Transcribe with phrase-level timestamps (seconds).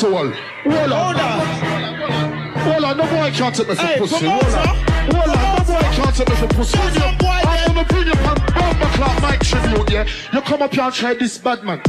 [0.00, 0.32] pussy wall.
[0.64, 1.46] Hold on.
[2.60, 4.26] Hold on, no boy can't take me for pussy.
[4.26, 4.66] Hold on.
[5.12, 6.78] Hold on, no boy can't take me for pussy.
[6.78, 10.06] I'm gonna bring you from Bomber Clark Mike tribute, yeah?
[10.32, 11.82] You come up here and try this bad man.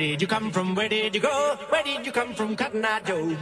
[0.00, 0.74] did you come from?
[0.74, 1.58] Where did you go?
[1.68, 3.36] Where did you come from, Cotton Eye Joe?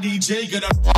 [0.00, 0.97] DJ gonna.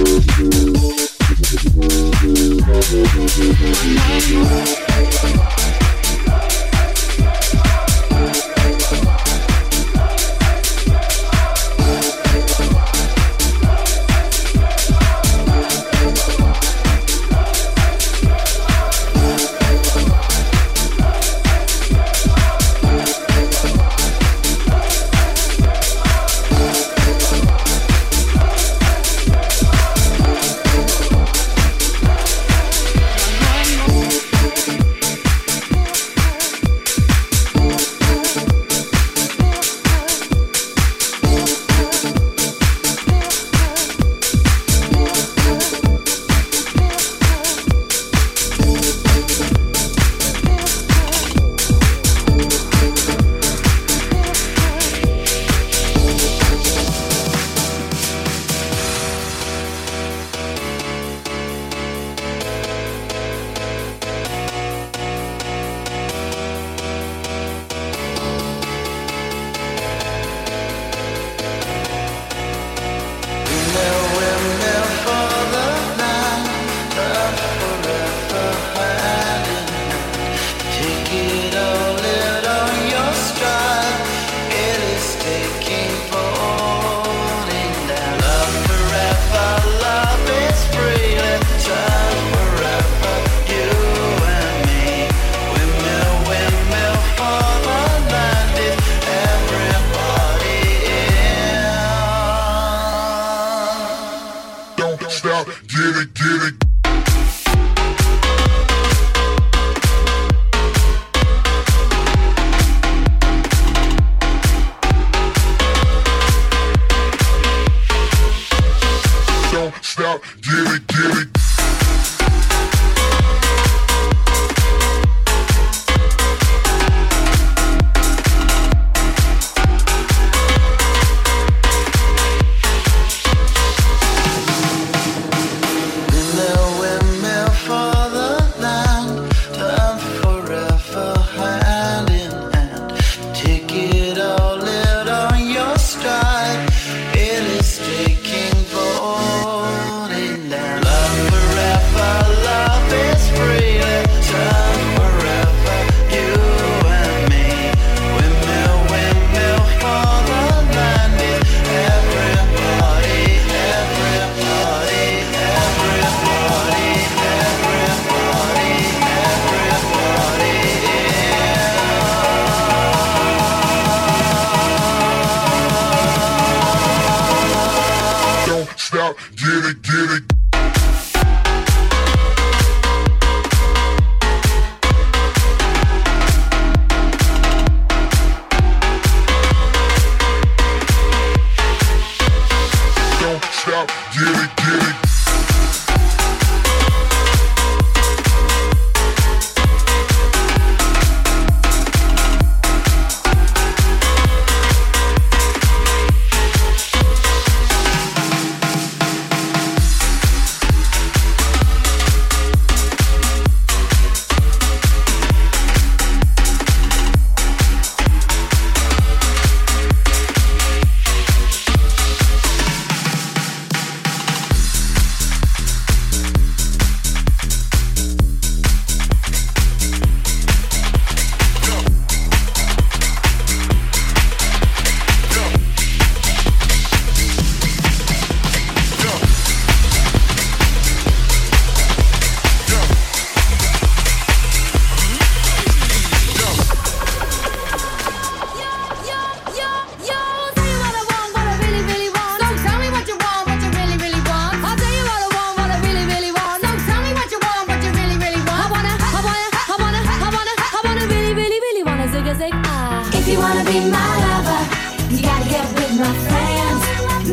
[263.41, 264.61] wanna be my lover,
[265.09, 266.81] you gotta get with my friends.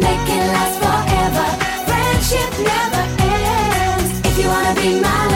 [0.07, 1.47] Make it last forever.
[1.89, 3.05] Friendship never
[3.37, 4.11] ends.
[4.29, 5.28] If you wanna be my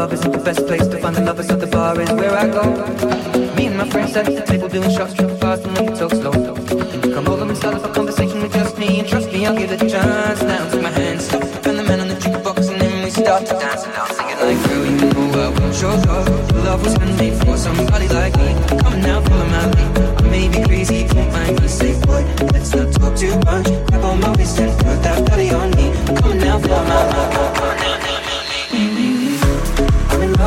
[0.00, 2.48] Club isn't the best place to find the lovers, so the bar is where I
[2.48, 2.64] go.
[3.54, 6.32] Me and my friends at the table doing shots, tripping fast and we talk slow.
[6.32, 9.70] Come over and start up a conversation with just me, and trust me, I'll give
[9.70, 10.40] it a chance.
[10.40, 13.44] Now take my hand, stop, Van the Man on the jukebox, and then we start
[13.44, 16.64] to dance and I'll sing it like, girl, you know I want your love.
[16.64, 18.56] Love was handmade for somebody like me.
[18.80, 19.98] Come now, follow my lead.
[20.16, 22.24] I may be crazy, don't mind me, say boy,
[22.56, 23.68] let's not talk too much.
[23.68, 25.92] Grab on my waist and put that body on me.
[26.24, 27.36] Come now, follow my lead.
[27.36, 28.29] Come now, now, I'm in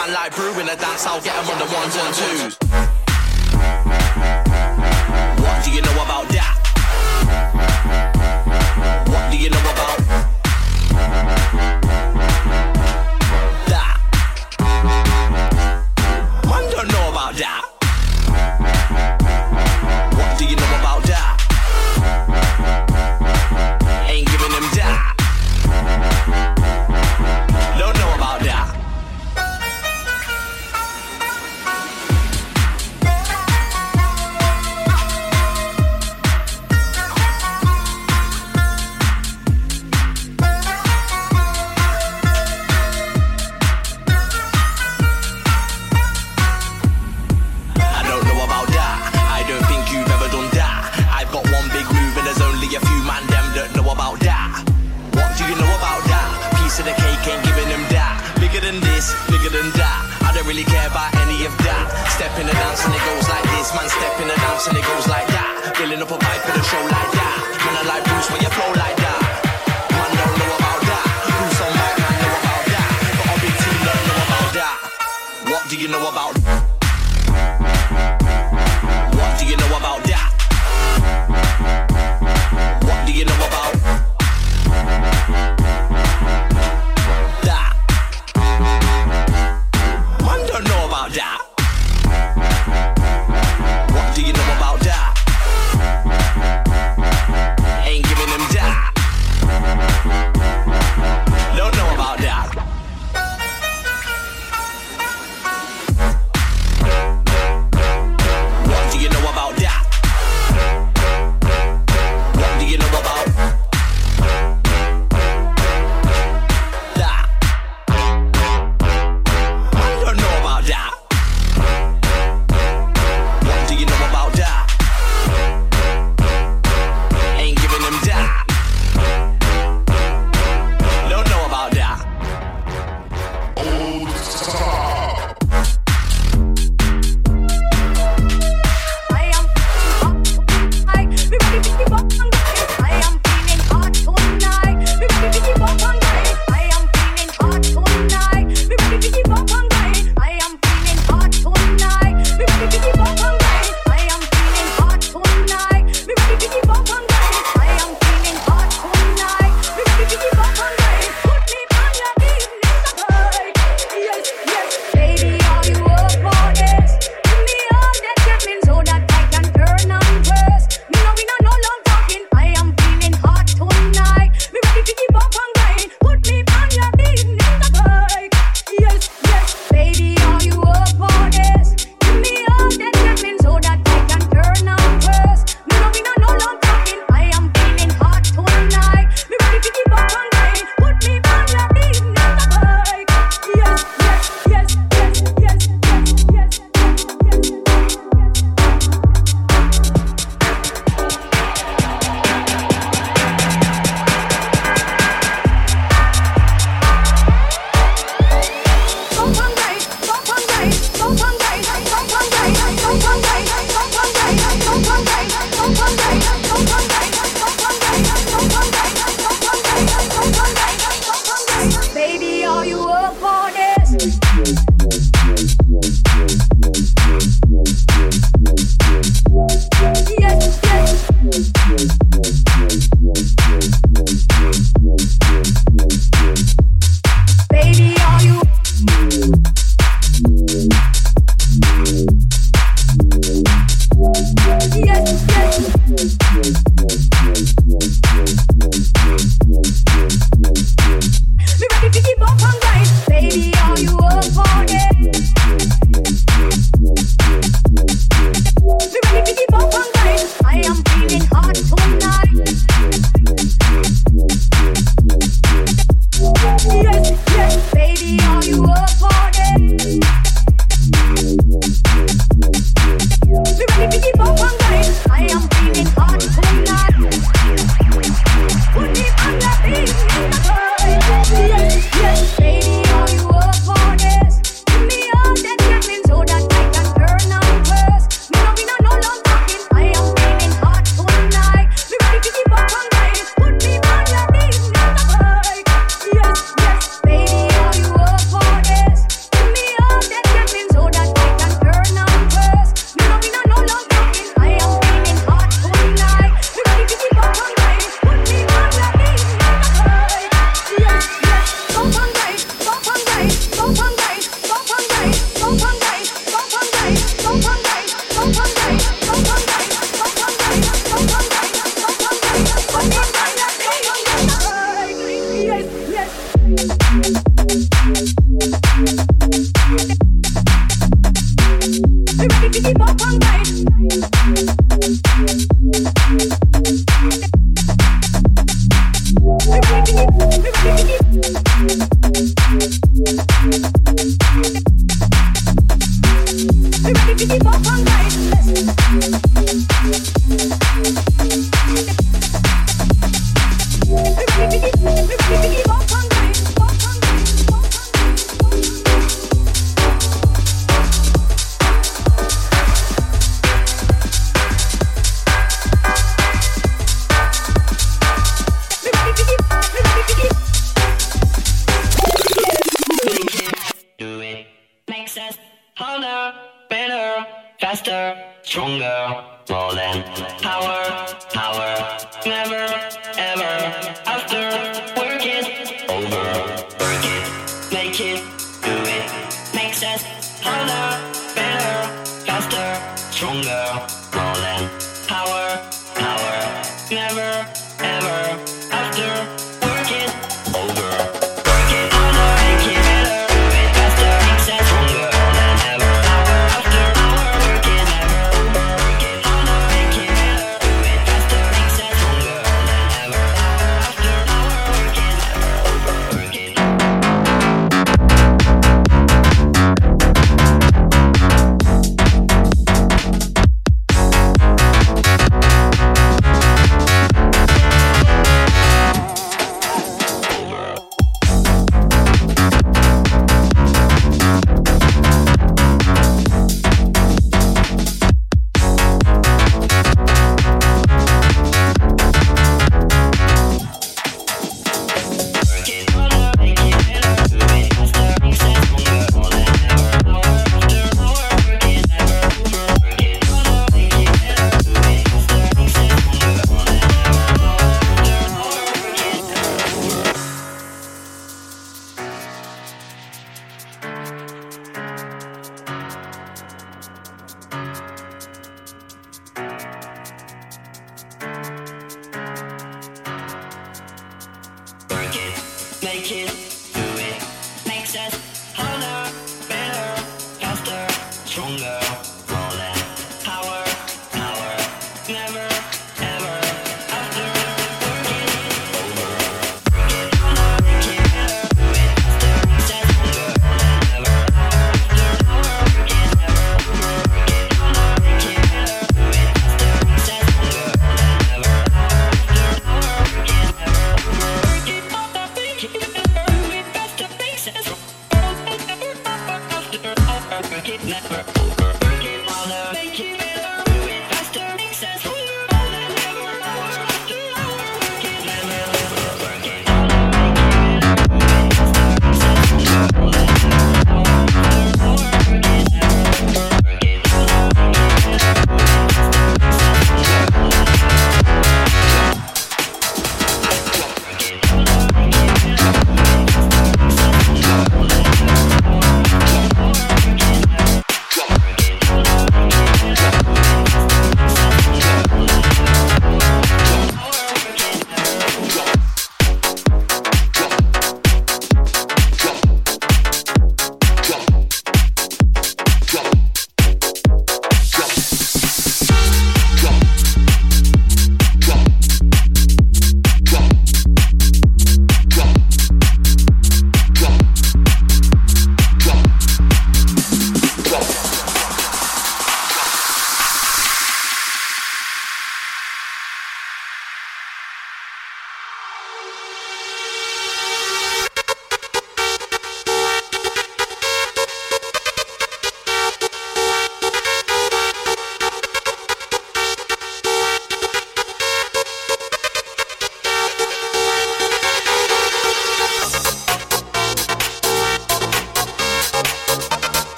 [0.00, 2.89] Man like brewing a dance, I'll get them on the ones and twos.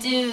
[0.00, 0.25] Do